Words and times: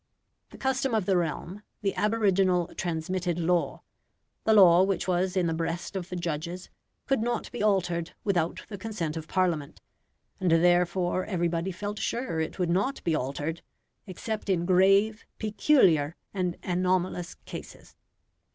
The 0.49 0.57
custom 0.57 0.95
of 0.95 1.05
the 1.05 1.15
realm 1.15 1.61
the 1.83 1.93
aboriginal 1.93 2.73
transmitted 2.73 3.37
law 3.37 3.83
the 4.45 4.53
law 4.55 4.81
which 4.81 5.07
was 5.07 5.37
in 5.37 5.45
the 5.45 5.53
breast 5.53 5.95
of 5.95 6.09
the 6.09 6.15
judges, 6.15 6.71
could 7.05 7.21
not 7.21 7.51
be 7.51 7.61
altered 7.61 8.15
without 8.23 8.63
the 8.67 8.79
consent 8.79 9.15
of 9.15 9.27
Parliament, 9.27 9.79
and 10.39 10.49
therefore 10.49 11.25
everybody 11.25 11.71
felt 11.71 11.99
sure 11.99 12.39
it 12.39 12.57
would 12.57 12.71
not 12.71 13.03
be 13.03 13.13
altered 13.13 13.61
except 14.07 14.49
in 14.49 14.65
grave, 14.65 15.23
peculiar, 15.37 16.15
and 16.33 16.57
anomalous 16.63 17.35
cases. 17.45 17.95